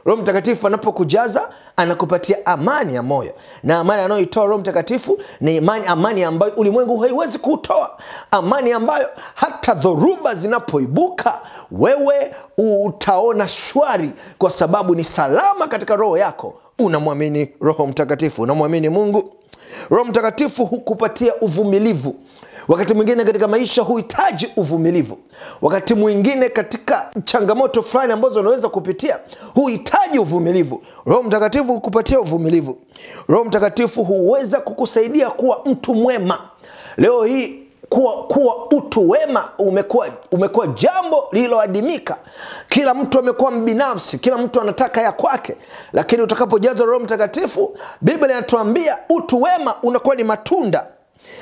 roho 0.09 0.23
mtakatifu 0.23 0.67
anapokujaza 0.67 1.49
anakupatia 1.77 2.47
amani 2.47 2.95
ya 2.95 3.03
moyo. 3.03 3.33
Na 3.62 3.79
amani 3.79 4.03
anayoitoa 4.03 4.47
roho 4.47 4.59
mtakatifu 4.59 5.19
ni 5.41 5.57
imani 5.57 5.87
amani 5.87 6.25
ambayo 6.25 6.53
ulimwengu 6.57 6.99
haiwezi 6.99 7.38
kutoa 7.38 7.99
amani 8.31 8.73
ambayo 8.73 9.09
hata 9.35 9.75
dhoruba 9.75 10.35
zinapoibuka 10.35 11.41
wewe 11.73 12.35
utaona 12.59 13.49
shwari 13.49 14.11
kwa 14.38 14.50
sababu 14.50 14.95
ni 14.95 15.05
salama 15.05 15.69
katika 15.69 15.97
roho 15.97 16.19
yako. 16.19 16.55
Unamwamini 16.79 17.49
roho 17.61 17.87
mtakatifu 17.87 18.43
unamwamini 18.43 18.88
mungu. 18.88 19.33
Roho 19.91 20.05
mtakatifu 20.05 20.67
hukupatia 20.67 21.35
uvumilivu 21.41 22.15
wakati 22.69 22.95
mwingine 22.95 23.25
katika 23.25 23.49
maisha 23.49 23.83
huhitaji 23.83 24.49
uvumilivu. 24.57 25.19
Wakati 25.63 25.95
mwingine 25.95 26.49
katika 26.49 27.11
changamoto 27.25 27.83
fulani 27.83 28.13
ambazo 28.13 28.41
unaweza 28.41 28.69
kupitia 28.69 29.19
huhitaji 29.55 30.19
uvumilivu. 30.19 30.83
Roho 31.07 31.23
mtakatifu 31.23 31.65
hukupatia 31.75 32.21
uvumilivu. 32.21 32.79
Roho 33.29 33.45
mtakatifu 33.45 34.05
huweza 34.05 34.61
kukusaidia 34.61 35.31
kuwa 35.31 35.63
mtu 35.65 35.95
mwema. 35.95 36.41
Leo 36.97 37.25
hii 37.25 37.63
kuwa, 37.89 38.13
kuwa 38.25 38.67
utu 38.71 39.11
wema 39.11 39.51
umekuwa, 39.59 40.09
umekuwa 40.33 40.67
jambo 40.67 41.29
lililoadimika. 41.33 42.17
Kila 42.69 42.95
mtu 42.95 43.19
amekuwa 43.19 43.51
mbinafsi 43.51 44.19
kila 44.19 44.39
mtu 44.39 44.61
anataka 44.61 45.03
ya 45.03 45.13
kwake. 45.13 45.57
Lakini 45.93 46.23
utakapojazwa 46.23 46.87
roho 46.87 47.01
mtakatifu 47.01 47.77
biblia 48.01 48.33
inatuambia 48.39 48.99
utu 49.11 49.43
wema 49.43 49.75
unakuwa 49.83 50.15
ni 50.15 50.25
matunda 50.25 50.87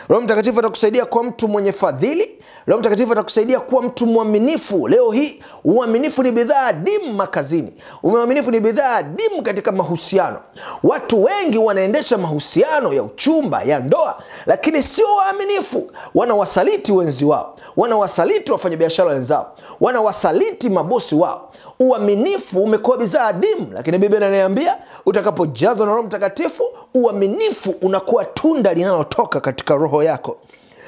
roho 0.09 0.23
mtakatifu 0.23 0.59
atakusaidia 0.59 1.05
kuwa 1.05 1.25
mtu 1.25 1.49
mwenye 1.49 1.73
fadhili. 1.73 2.31
Roho 2.67 2.81
mtakatifu 2.81 3.13
atakusaidia 3.13 3.61
kuwa 3.61 3.83
mtu 3.83 4.07
mwaminifu. 4.07 4.89
Leo 4.89 5.11
hii 5.11 5.43
uaminifu 5.65 6.23
ni 6.23 6.33
bidhaa 6.33 6.67
adimu 6.67 7.13
makazini 7.13 7.73
uaminifu 8.03 8.51
ni 8.51 8.61
bidhaa 8.61 8.95
adimu 8.97 9.43
katika 9.43 9.73
mahusiano. 9.73 10.41
Watu 10.83 11.25
wengi 11.25 11.59
wanaendesha 11.59 12.19
mahusiano 12.19 12.93
ya 12.93 13.03
uchumba 13.03 13.63
ya 13.63 13.79
ndoa 13.79 14.23
lakini 14.47 14.83
sio 14.83 15.07
waaminifu. 15.17 15.91
Wanawasaliti 16.15 16.93
wenzi 16.93 17.25
wao. 17.25 17.57
Wanawasaliti 17.77 18.53
wafanyabiashara 18.53 19.11
wenzao. 19.11 19.57
Wanawasaliti 19.81 20.69
mabosi 20.69 21.15
wao 21.15 21.46
uaminifu 21.81 22.63
umekuwa 22.63 22.97
bidhaa 22.99 23.27
adimu. 23.27 23.67
Lakini 23.75 23.99
biblia 23.99 24.19
inaniambia 24.21 24.77
utakapojazwa 25.07 25.87
na 25.87 25.93
roho 25.93 26.07
mtakatifu 26.07 26.65
uaminifu 26.95 27.71
unakuwa 27.83 28.25
tunda 28.25 28.75
linalotoka 28.75 29.41
katika 29.41 29.75
roho 29.75 30.03
yako. 30.03 30.37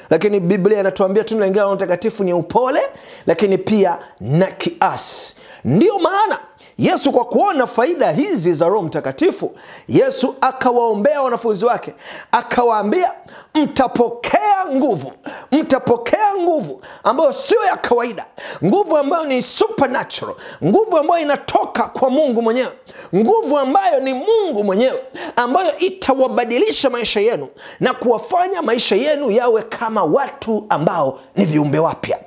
Lakini 0.09 0.39
biblia 0.39 0.79
inatuambia 0.79 1.23
tunda 1.23 1.45
lingine 1.45 1.65
la 1.65 1.75
mtakatifu 1.75 2.23
ni 2.23 2.33
upole 2.33 2.79
lakini 3.27 3.57
pia 3.57 3.97
na 4.19 4.45
kiasi. 4.45 5.35
Ndiyo 5.65 5.99
maana 5.99 6.39
yesu 6.79 7.11
kwa 7.11 7.25
kuona 7.25 7.67
faida 7.67 8.11
hizi 8.11 8.53
za 8.53 8.67
roho 8.67 8.81
mtakatifu 8.81 9.51
yesu 9.87 10.35
akawaombea 10.41 11.21
wanafunzi 11.21 11.65
wake 11.65 11.93
akawaambia 12.31 13.13
mtapokea 13.55 14.65
nguvu 14.75 15.13
mtapokea 15.51 16.33
nguvu 16.41 16.81
ambayo 17.03 17.33
sio 17.33 17.63
ya 17.63 17.77
kawaida 17.77 18.25
nguvu 18.65 18.97
ambayo 18.97 19.25
ni 19.25 19.41
supernatural 19.41 20.35
nguvu 20.63 20.97
ambayo 20.97 21.21
inatoka 21.21 21.83
kwa 21.83 22.09
mungu 22.09 22.41
mwenyewe 22.41 22.71
nguvu 23.15 23.57
ambayo 23.57 23.99
ni 23.99 24.13
mungu 24.13 24.63
mwenyewe 24.63 25.03
ambayo 25.35 25.77
itawabadilisha 25.77 26.89
maisha 26.89 27.19
yenu 27.19 27.47
na 27.79 27.93
kuwafanya 27.93 28.61
maisha 28.61 28.95
yenu 28.95 29.31
yawe 29.31 29.61
kama 29.61 30.03
watu 30.03 30.65
ambao 30.69 31.19
ni 31.35 31.45
viumbe 31.45 31.79
wapya. 31.79 32.19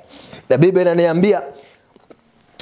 Na 0.49 0.57
biblia 0.57 0.81
inaniambia 0.81 1.41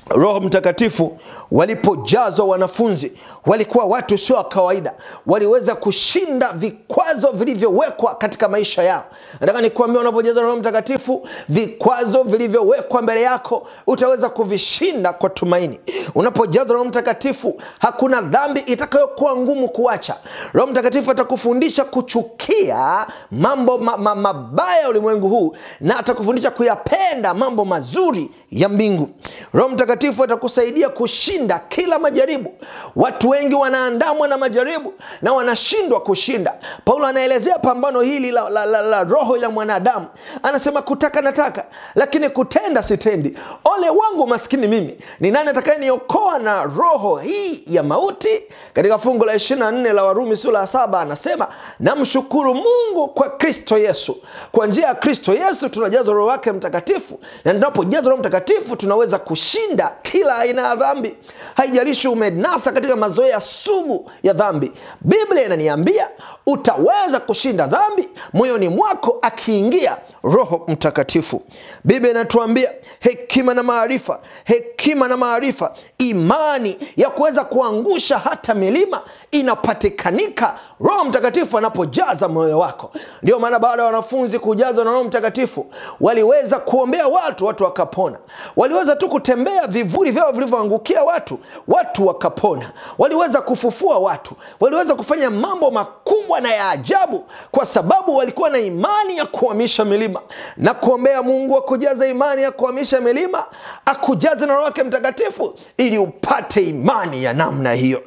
roho 0.10 0.40
mtakatifu 0.40 1.18
walipojazwa 1.52 2.46
wanafunzi 2.46 3.12
walikuwa 3.46 3.86
watu 3.86 4.18
sio 4.18 4.36
wa 4.36 4.44
kawaida. 4.44 4.94
Waliweza 5.28 5.76
kushinda 5.76 6.52
vikwazo 6.54 7.32
vilivyowekwa 7.34 8.16
katika 8.16 8.50
maisha 8.50 8.84
yao. 8.84 9.04
Nataka 9.40 9.62
nikuambia 9.62 10.02
unavyojazwa 10.02 10.44
roho 10.44 10.58
mtakatifu 10.58 11.28
vikwazo 11.50 12.24
vilivyowekwa 12.24 13.02
mbele 13.02 13.22
yako 13.22 13.68
utaweza 13.88 14.30
kuvishinda 14.30 15.14
kwa 15.14 15.30
tumaini. 15.30 15.80
Unapojazwa 16.16 16.74
roho 16.74 16.86
mtakatifu 16.86 17.62
hakuna 17.80 18.22
dhambi 18.22 18.60
itakayokuwa 18.60 19.38
ngumu 19.38 19.70
kuacha. 19.70 20.16
Roho 20.54 20.68
mtakatifu 20.68 21.12
atakufundisha 21.12 21.86
kuchukia 21.86 23.08
mambo 23.32 23.78
ma, 23.78 23.98
ma, 23.98 24.16
mabaya 24.16 24.82
ya 24.82 24.90
ulimwengu 24.90 25.30
huu 25.30 25.56
na 25.80 26.00
atakufundisha 26.00 26.52
kuyapenda 26.52 27.34
mambo 27.34 27.66
mazuri 27.66 28.32
ya 28.52 28.70
mbingu. 28.70 29.10
Roho 29.54 29.70
mtakatifu 29.70 30.01
atakusaidia 30.10 30.90
kushinda 30.90 31.60
kila 31.70 32.00
majaribu. 32.00 32.54
Watu 32.96 33.30
wengi 33.30 33.56
wanaandamwa 33.56 34.28
na 34.28 34.38
majaribu 34.38 34.94
na 35.22 35.34
wanashindwa 35.34 36.00
kushinda. 36.02 36.54
Paulo 36.86 37.06
anaelezea 37.08 37.60
pambano 37.60 38.02
hili 38.02 38.32
la, 38.32 38.50
la, 38.50 38.66
la, 38.66 38.82
la 38.82 39.04
roho 39.04 39.38
ya 39.38 39.50
mwanadamu. 39.50 40.06
Anasema 40.44 40.82
kutaka 40.82 41.22
nataka 41.22 41.66
lakini 41.96 42.30
kutenda 42.30 42.84
sitendi. 42.84 43.38
Ole 43.64 43.90
wangu 43.90 44.28
maskini 44.28 44.68
mimi 44.68 44.98
ni 45.20 45.32
nani 45.32 45.50
atakayeniokoa 45.50 46.40
na 46.40 46.64
roho 46.64 47.16
hii 47.18 47.64
ya 47.68 47.84
mauti? 47.84 48.44
Katika 48.74 48.98
fungu 48.98 49.26
la 49.26 49.36
24 49.36 49.94
la 49.94 50.04
warumi 50.04 50.36
sura 50.36 50.60
ya 50.60 50.68
saba 50.68 51.00
anasema 51.02 51.48
namshukuru 51.80 52.56
mungu 52.56 53.08
kwa 53.08 53.30
kristo 53.30 53.78
yesu. 53.78 54.18
Kwa 54.52 54.68
njia 54.68 54.86
ya 54.88 54.96
kristo 54.96 55.34
yesu 55.34 55.70
tunajazwa 55.70 56.14
roho 56.14 56.28
wake 56.28 56.52
mtakatifu 56.52 57.20
na 57.46 57.54
tunapojazwa 57.54 58.10
roho 58.10 58.20
mtakatifu 58.20 58.76
tunaweza 58.76 59.20
kushinda 59.20 59.81
kushinda 59.90 59.92
kila 60.02 60.36
aina 60.38 60.62
ya 60.68 60.76
dhambi. 60.76 61.16
Haijalishi 61.56 62.08
umenasa 62.08 62.72
katika 62.72 62.96
mazoea 62.96 63.40
sugu 63.40 64.12
ya 64.24 64.34
dhambi. 64.34 64.72
Biblia 65.02 65.46
inaniambia 65.46 66.10
utaweza 66.46 67.20
kushinda 67.20 67.68
dhambi 67.68 68.10
moyoni 68.34 68.70
mwako 68.70 69.18
akiingia 69.22 69.98
roho 70.24 70.64
mtakatifu. 70.68 71.42
Biblia 71.84 72.12
inatuambia 72.12 72.72
hekima 73.00 73.54
na 73.54 73.64
maarifa 73.64 74.20
hekima 74.44 75.08
na 75.08 75.18
maarifa. 75.18 75.74
Imani 75.98 76.78
ya 76.98 77.10
kuweza 77.10 77.44
kuangusha 77.44 78.18
hata 78.18 78.54
milima 78.54 79.02
inapatikanika 79.32 80.60
roho 80.80 81.06
mtakatifu 81.06 81.58
anapojaza 81.58 82.28
moyo 82.28 82.60
wako. 82.60 82.92
Ndio 83.24 83.40
maana 83.40 83.60
baada 83.60 83.82
ya 83.82 83.86
wanafunzi 83.86 84.40
kujazwa 84.40 84.86
na 84.86 84.92
roho 84.92 85.04
mtakatifu 85.04 85.66
waliweza 86.02 86.60
kuombea 86.60 87.08
watu 87.08 87.46
watu 87.46 87.64
wakapona. 87.64 88.18
Waliweza 88.56 88.96
tu 88.96 89.10
kutembea 89.10 89.68
vivuli 89.72 90.12
vyao 90.12 90.32
vilivyoangukia 90.32 91.04
watu 91.04 91.40
watu 91.68 92.08
wakapona. 92.08 92.72
Waliweza 92.98 93.42
kufufua 93.42 94.00
watu 94.00 94.36
waliweza 94.60 94.96
kufanya 94.96 95.30
mambo 95.30 95.72
makubwa 95.72 96.42
na 96.42 96.54
ya 96.54 96.70
ajabu 96.70 97.24
kwa 97.52 97.66
sababu 97.66 98.16
walikuwa 98.18 98.50
na 98.50 98.60
imani 98.60 99.18
ya 99.18 99.26
kuhamisha 99.26 99.86
milima. 99.86 100.22
Na 100.58 100.74
kuombea 100.74 101.24
mungu 101.24 101.58
akujaza 101.58 102.08
imani 102.08 102.44
ya 102.44 102.52
kuhamisha 102.52 103.02
milima 103.02 103.46
akujaze 103.86 104.46
na 104.46 104.56
roho 104.56 104.72
mtakatifu 104.86 105.54
ili 105.78 105.98
upate 105.98 106.64
imani 106.64 107.24
ya 107.24 107.34
namna 107.34 107.74
hiyo. 107.74 108.02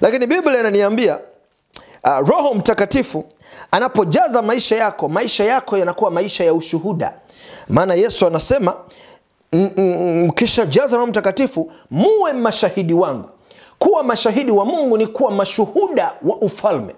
Lakini 0.00 0.26
biblia 0.26 0.60
inaniambia 0.60 1.18
uh, 2.04 2.28
roho 2.28 2.54
mtakatifu 2.54 3.24
anapojaza 3.70 4.42
maisha 4.42 4.76
yako 4.76 5.08
maisha 5.08 5.44
yako 5.44 5.78
yanakuwa 5.78 6.10
maisha 6.10 6.44
ya 6.44 6.54
ushuhuda. 6.54 7.12
Maana 7.68 7.94
yesu 7.94 8.26
anasema 8.26 8.76
mkishajaza 10.26 10.96
roho 10.96 11.06
mtakatifu 11.06 11.72
muwe 11.90 12.32
mashahidi 12.32 12.94
wangu. 12.94 13.28
Kuwa 13.78 14.04
mashahidi 14.04 14.52
wa 14.52 14.64
mungu 14.64 14.98
ni 14.98 15.06
kuwa 15.06 15.30
mashuhuda 15.30 16.12
wa 16.22 16.36
ufalme. 16.36 16.94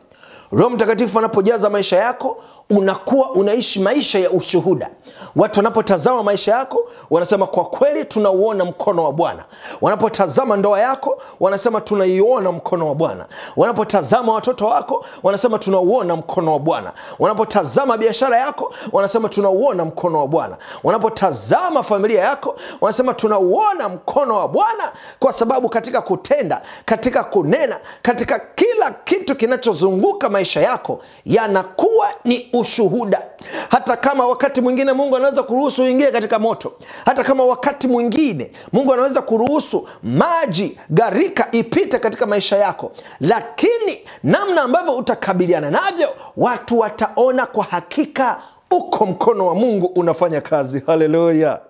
Roho 0.52 0.70
mtakatifu 0.70 1.18
anapojaza 1.18 1.70
maisha 1.70 1.96
yako 1.96 2.36
unakuwa 2.70 3.30
unaishi 3.30 3.80
maisha 3.80 4.18
ya 4.18 4.30
ushuhuda. 4.30 4.90
Watu 5.37 5.58
wanapotazama 5.58 6.23
maisha 6.23 6.52
yako 6.52 6.88
wanasema 7.11 7.46
kwa 7.46 7.64
kweli 7.64 8.04
tunauona 8.04 8.64
mkono 8.64 9.04
wa 9.04 9.12
bwana. 9.12 9.44
Wanapotazama 9.80 10.56
ndoa 10.56 10.80
yako 10.80 11.23
wanasema 11.40 11.80
tunaiona 11.80 12.52
mkono 12.52 12.88
wa 12.88 12.94
bwana. 12.94 13.26
Wanapotazama 13.56 14.32
watoto 14.32 14.66
wako 14.66 15.04
wanasema 15.23 15.58
tunauona 15.58 16.16
mkono 16.16 16.52
wa 16.52 16.58
bwana. 16.58 16.92
Wanapotazama 17.18 17.96
biashara 17.96 18.38
yako 18.38 18.75
wanasema 18.92 19.28
tunauona 19.28 19.85
mkono 19.85 20.18
wa 20.20 20.26
bwana. 20.28 20.56
Wanapotazama 20.85 21.82
familia 21.82 22.20
yako 22.25 22.56
wanasema 22.80 23.14
tunauona 23.14 23.88
mkono 23.88 24.37
wa 24.37 24.49
bwana. 24.49 24.92
Kwa 25.18 25.32
sababu 25.32 25.68
katika 25.68 26.00
kutenda 26.02 26.62
katika 26.85 27.25
kunena 27.25 27.80
katika 28.02 28.38
kila 28.54 28.90
kitu 29.04 29.37
kinachozunguka 29.37 30.28
maisha 30.28 30.61
yako 30.61 31.00
yanakuwa 31.25 32.08
ni 32.25 32.49
ushuhuda. 32.58 33.22
Hata 33.70 33.96
kama 33.96 34.26
wakati 34.26 34.60
mwingine 34.60 34.92
mungu 34.92 35.16
anaweza 35.16 35.42
kuruhusu 35.42 35.82
uingie 35.82 36.10
katika 36.10 36.38
moto 36.38 36.72
hata 37.04 37.25
kama 37.25 37.44
wakati 37.44 37.88
mwingine 37.88 38.50
mungu 38.72 38.92
anaweza 38.92 39.23
kuruhusu 39.23 39.88
maji 40.02 40.78
gharika 40.90 41.49
ipite 41.52 41.99
katika 41.99 42.26
maisha 42.26 42.56
yako 42.56 42.92
lakini 43.21 43.99
namna 44.23 44.62
ambavyo 44.62 44.92
utakabiliana 44.97 45.71
navyo 45.71 46.08
watu 46.36 46.78
wataona 46.78 47.47
kwa 47.47 47.64
hakika 47.64 48.40
uko 48.71 49.06
mkono 49.06 49.47
wa 49.47 49.54
mungu 49.54 49.86
unafanya 49.86 50.40
kazi. 50.40 50.82
Haleluya! 50.86 51.60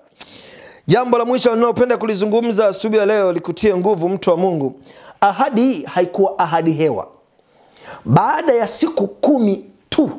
Jambo 0.86 1.18
la 1.18 1.24
mwisho 1.24 1.54
linalopenda 1.54 1.96
kulizungumza 1.96 2.66
asubuhi 2.68 2.98
ya 3.00 3.06
leo 3.06 3.32
likutie 3.32 3.76
nguvu 3.76 4.08
mtu 4.08 4.30
wa 4.30 4.36
mungu. 4.36 4.80
Ahadi 5.20 5.60
hii 5.62 5.82
haikuwa 5.84 6.38
ahadi 6.38 6.72
hewa. 6.72 7.08
Baada 8.04 8.52
ya 8.52 8.66
siku 8.68 9.06
kumi 9.06 9.64
tu 9.90 10.10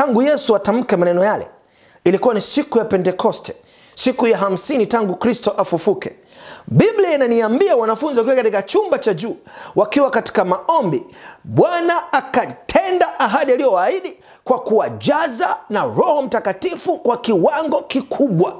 tangu 0.00 0.22
yesu 0.22 0.56
atamke 0.56 0.96
maneno 0.96 1.24
yale 1.24 1.48
ilikuwa 2.04 2.34
ni 2.34 2.40
siku 2.40 2.78
ya 2.78 2.84
pentekoste 2.84 3.54
siku 3.94 4.26
ya 4.26 4.38
hamsini 4.38 4.86
tangu 4.86 5.14
kristo 5.16 5.50
afufuke. 5.50 6.16
Biblia 6.66 7.14
inaniambia 7.14 7.76
wanafunzi 7.76 8.18
wakiwa 8.18 8.36
katika 8.36 8.62
chumba 8.62 8.98
cha 8.98 9.14
juu 9.14 9.36
wakiwa 9.76 10.10
katika 10.10 10.44
maombi 10.44 11.02
bwana 11.44 12.12
akatenda 12.12 13.20
ahadi 13.20 13.52
aliyowaahidi 13.52 14.16
kwa 14.44 14.58
kuwajaza 14.58 15.56
na 15.70 15.82
roho 15.84 16.22
mtakatifu 16.22 16.98
kwa 16.98 17.16
kiwango 17.16 17.82
kikubwa. 17.82 18.56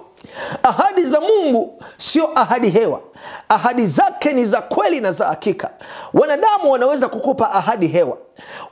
Ahadi 0.63 1.03
za 1.07 1.21
mungu 1.21 1.83
sio 1.99 2.31
ahadi 2.39 2.71
hewa. 2.71 3.01
Ahadi 3.49 3.87
zake 3.87 4.33
ni 4.33 4.45
za 4.45 4.61
kweli 4.63 5.01
na 5.01 5.13
za 5.13 5.27
hakika. 5.27 5.71
Wanadamu 6.15 6.73
wanaweza 6.73 7.09
kukupa 7.09 7.53
ahadi 7.53 7.87
hewa 7.87 8.19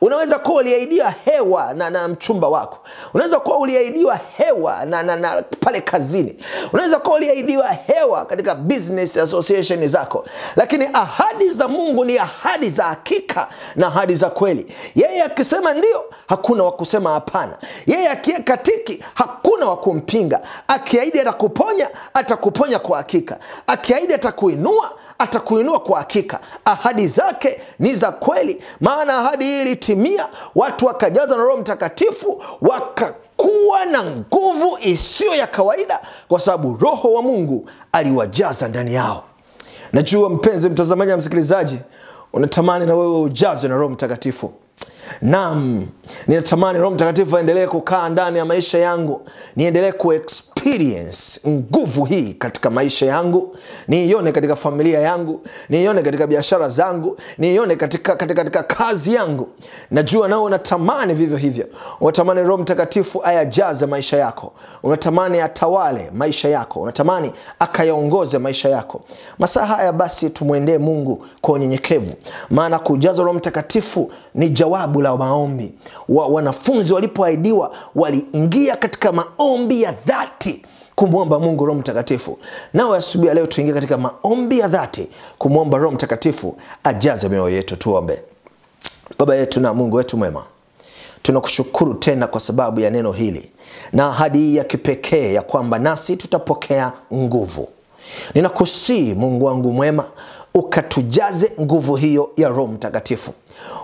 unaweza 0.00 0.38
kuwa 0.38 0.60
uliahidiwa 0.60 1.14
hewa 1.24 1.74
na, 1.74 1.90
na 1.90 2.08
mchumba 2.08 2.48
wako. 2.48 2.78
Unaweza 3.14 3.40
kuwa 3.40 3.58
uliahidiwa 3.58 4.18
hewa 4.36 4.84
na, 4.84 5.02
na, 5.02 5.16
na 5.16 5.42
pale 5.60 5.80
kazini. 5.80 6.36
Unaweza 6.72 6.98
kuwa 6.98 7.16
uliahidiwa 7.16 7.68
hewa 7.68 8.24
katika 8.24 8.54
business 8.54 9.16
association 9.16 9.88
zako. 9.88 10.24
Lakini 10.56 10.88
ahadi 10.92 11.48
za 11.48 11.68
mungu 11.68 12.04
ni 12.04 12.18
ahadi 12.18 12.70
za 12.70 12.84
hakika 12.84 13.48
na 13.76 13.86
ahadi 13.86 14.14
za 14.14 14.30
kweli. 14.30 14.74
Yeye 14.94 15.22
akisema 15.22 15.74
ndio 15.74 16.04
hakuna 16.28 16.64
wa 16.64 16.72
kusema 16.72 17.10
hapana. 17.12 17.58
Yeye 17.86 18.08
akiweka 18.08 18.56
tiki 18.56 19.04
hakuna 19.14 19.66
wa 19.66 19.76
kumpinga. 19.76 20.40
Akiahidi 20.68 21.20
atakuponya 21.20 21.88
atakuponya 22.14 22.78
kwa 22.78 22.96
hakika. 22.96 23.38
Akiahidi 23.66 24.14
atakuinua 24.14 24.90
atakuinua 25.18 25.80
kwa 25.80 25.98
hakika. 25.98 26.40
Ahadi 26.64 27.06
zake 27.08 27.60
ni 27.78 27.94
za 27.94 28.12
kweli. 28.12 28.62
Maana 28.80 29.18
ahadi 29.18 29.57
ilitimia 29.62 30.26
watu 30.54 30.86
wakajazwa 30.86 31.36
na 31.36 31.42
roho 31.44 31.56
mtakatifu 31.58 32.42
wakakuwa 32.60 33.84
na 33.92 34.02
nguvu 34.04 34.78
isiyo 34.80 35.34
ya 35.34 35.46
kawaida 35.46 36.00
kwa 36.28 36.40
sababu 36.40 36.76
roho 36.80 37.12
wa 37.12 37.22
mungu 37.22 37.70
aliwajaza 37.92 38.68
ndani 38.68 38.94
yao. 38.94 39.24
Najua 39.92 40.30
mpenzi 40.30 40.70
mtazamaji 40.70 41.10
na 41.10 41.16
msikilizaji 41.16 41.78
unatamani 42.32 42.86
na 42.86 42.94
wewe 42.94 43.20
ujazwe 43.20 43.68
na 43.68 43.76
roho 43.76 43.88
mtakatifu. 43.92 44.52
Nam 45.22 45.86
ninatamani 46.26 46.78
roho 46.78 46.90
mtakatifu 46.94 47.36
aendelee 47.36 47.66
kukaa 47.66 48.08
ndani 48.08 48.38
ya 48.38 48.44
maisha 48.44 48.78
yangu 48.78 49.26
niendelee 49.56 49.92
kuexperience 50.62 51.40
nguvu 51.48 52.04
hii 52.04 52.34
katika 52.34 52.70
maisha 52.70 53.06
yangu 53.06 53.56
niione 53.88 54.32
katika 54.32 54.56
familia 54.56 54.98
yangu 55.00 55.40
niione 55.68 56.02
katika 56.02 56.26
biashara 56.26 56.68
zangu 56.68 57.16
niione 57.38 57.76
katika, 57.76 58.16
katika, 58.16 58.44
katika 58.44 58.62
kazi 58.62 59.14
yangu. 59.14 59.48
Najua 59.90 60.28
nao 60.28 60.44
unatamani 60.44 61.14
vivyo 61.14 61.36
hivyo. 61.36 61.66
Unatamani 62.00 62.40
roho 62.42 62.62
mtakatifu 62.62 63.20
ayajaze 63.24 63.86
maisha 63.86 64.16
yako. 64.16 64.52
Unatamani 64.82 65.40
atawale 65.40 66.10
maisha 66.14 66.48
yako. 66.48 66.80
Unatamani 66.80 67.32
akayaongoze 67.58 68.38
maisha 68.38 68.68
yako. 68.68 69.00
Masaa 69.38 69.66
haya 69.66 69.92
basi 69.92 70.30
tumwendee 70.30 70.78
mungu 70.78 71.24
kwa 71.40 71.54
unyenyekevu. 71.54 72.12
Maana 72.50 72.78
kujazwa 72.78 73.24
roho 73.24 73.38
mtakatifu 73.38 74.12
ni 74.34 74.48
jawabu 74.50 75.02
la 75.02 75.16
maombi. 75.16 75.74
Wa, 76.08 76.26
wanafunzi 76.26 76.92
walipoahidiwa 76.92 77.74
waliingia 77.94 78.76
katika 78.76 79.12
maombi 79.12 79.82
ya 79.82 79.92
dhati 80.06 80.57
kumwomba 80.98 81.38
mungu 81.38 81.66
roho 81.66 81.78
mtakatifu. 81.80 82.38
Nawe 82.74 82.98
asubuhi 82.98 83.34
leo 83.34 83.46
tuingie 83.46 83.74
katika 83.74 83.98
maombi 83.98 84.58
ya 84.58 84.68
dhati 84.68 85.08
kumwomba 85.38 85.78
roho 85.78 85.90
mtakatifu 85.94 86.56
ajaze 86.84 87.28
mioyo 87.28 87.48
yetu 87.56 87.76
tuombe. 87.76 88.22
Baba 89.18 89.36
yetu 89.36 89.60
na 89.60 89.74
mungu 89.74 89.96
wetu 89.96 90.16
mwema 90.16 90.44
tunakushukuru 91.22 91.94
tena 91.94 92.26
kwa 92.26 92.40
sababu 92.40 92.80
ya 92.80 92.90
neno 92.90 93.12
hili 93.12 93.50
na 93.92 94.06
ahadi 94.06 94.38
hii 94.38 94.56
ya 94.56 94.64
kipekee 94.64 95.32
ya 95.32 95.42
kwamba 95.42 95.78
nasi 95.78 96.16
tutapokea 96.16 96.92
nguvu 97.14 97.68
ninakusii 98.34 99.14
mungu 99.14 99.44
wangu 99.44 99.72
mwema 99.72 100.04
ukatujaze 100.54 101.52
nguvu 101.60 101.96
hiyo 101.96 102.30
ya 102.36 102.48
roho 102.48 102.66
mtakatifu. 102.66 103.32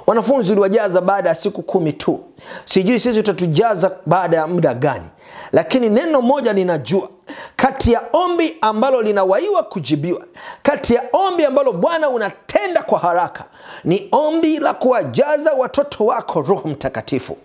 Wanafunzi 0.07 0.53
uliwajaza 0.53 1.01
baada 1.01 1.29
ya 1.29 1.35
siku 1.35 1.63
kumi 1.63 1.93
tu. 1.93 2.21
Sijui 2.65 3.01
sisi 3.01 3.19
utatujaza 3.21 3.91
baada 4.07 4.37
ya 4.37 4.47
muda 4.47 4.75
gani 4.75 5.05
lakini 5.53 5.89
neno 5.89 6.23
moja 6.23 6.53
ninajua 6.53 7.09
kati 7.57 7.93
ya 7.93 8.03
ombi 8.13 8.57
ambalo 8.61 9.03
linawaiwa 9.03 9.63
kujibiwa 9.63 10.25
kati 10.63 10.95
ya 10.95 11.03
ombi 11.13 11.45
ambalo 11.45 11.73
bwana 11.73 12.09
unatenda 12.09 12.83
kwa 12.83 12.99
haraka 12.99 13.45
ni 13.85 14.09
ombi 14.13 14.59
la 14.59 14.75
kuwajaza 14.75 15.53
watoto 15.53 16.05
wako 16.07 16.41
roho 16.43 16.69
mtakatifu. 16.69 17.37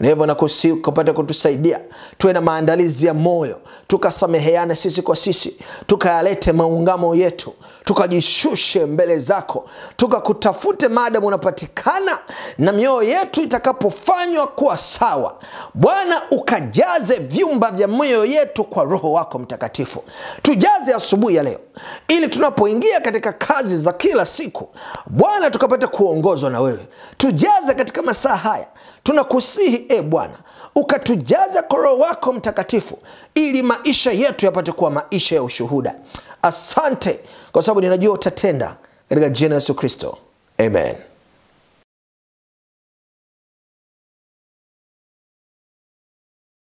Na 0.00 0.08
hivyo 0.08 0.26
nakusi 0.26 0.72
ukapata 0.72 1.12
kutusaidia 1.12 1.80
tuwe 2.18 2.32
na 2.32 2.40
maandalizi 2.40 3.06
ya 3.06 3.14
moyo 3.14 3.60
tukasameheane 3.86 4.74
sisi 4.76 5.02
kwa 5.02 5.16
sisi 5.16 5.56
tukayalete 5.86 6.52
maungamo 6.52 7.14
yetu 7.14 7.54
tukajishushe 7.84 8.86
mbele 8.86 9.18
zako 9.18 9.68
tukakutafute 9.96 10.88
maadamu 10.88 11.26
unapatikana 11.26 12.18
na 12.58 12.72
mioyo 12.72 13.02
yetu 13.02 13.40
itakapofanywa 13.42 14.46
kuwa 14.46 14.76
sawa. 14.76 15.34
Bwana 15.74 16.22
ukajaze 16.30 17.14
vyumba 17.18 17.70
vya 17.70 17.88
mioyo 17.88 18.24
yetu 18.24 18.64
kwa 18.64 18.84
roho 18.84 19.12
wako 19.20 19.38
mtakatifu. 19.38 20.04
Tujaze 20.42 20.94
asubuhi 20.94 21.34
ya 21.36 21.42
leo 21.42 21.60
ili 22.08 22.28
tunapoingia 22.28 23.00
katika 23.00 23.32
kazi 23.32 23.78
za 23.78 23.92
kila 23.92 24.26
siku 24.26 24.68
bwana 25.06 25.50
tukapata 25.50 25.86
kuongozwa 25.88 26.50
na 26.50 26.60
wewe. 26.60 26.86
Tujaze 27.16 27.74
katika 27.74 28.02
masaa 28.02 28.36
haya 28.36 28.66
tunakusihi 29.02 29.86
e 29.88 30.02
bwana 30.02 30.34
ukatujaza 30.74 31.62
kwa 31.62 31.78
roho 31.78 31.98
wako 31.98 32.32
mtakatifu 32.32 32.98
ili 33.34 33.62
maisha 33.62 34.12
yetu 34.12 34.46
yapate 34.46 34.72
kuwa 34.72 34.90
maisha 34.90 35.34
ya 35.34 35.42
ushuhuda. 35.42 35.94
Asante 36.42 37.20
kwa 37.52 37.62
sababu 37.62 37.80
ninajua 37.80 38.14
utatenda. 38.14 38.76
Katika 39.08 39.28
jina 39.28 39.54
yesu 39.54 39.74
kristo. 39.74 40.18
Amen 40.58 40.96